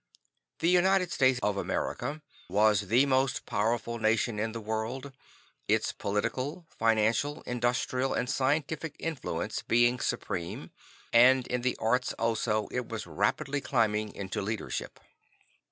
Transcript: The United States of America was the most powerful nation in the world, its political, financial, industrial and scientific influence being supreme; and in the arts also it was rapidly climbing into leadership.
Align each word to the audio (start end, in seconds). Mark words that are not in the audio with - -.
The 0.61 0.67
United 0.67 1.11
States 1.11 1.39
of 1.43 1.57
America 1.57 2.23
was 2.49 2.87
the 2.87 3.05
most 3.05 3.45
powerful 3.45 3.99
nation 3.99 4.39
in 4.39 4.51
the 4.51 4.59
world, 4.59 5.13
its 5.67 5.91
political, 5.93 6.65
financial, 6.75 7.43
industrial 7.43 8.11
and 8.15 8.27
scientific 8.27 8.95
influence 8.97 9.61
being 9.61 9.99
supreme; 9.99 10.71
and 11.13 11.45
in 11.45 11.61
the 11.61 11.77
arts 11.79 12.13
also 12.13 12.67
it 12.71 12.89
was 12.89 13.05
rapidly 13.05 13.61
climbing 13.61 14.15
into 14.15 14.41
leadership. 14.41 14.99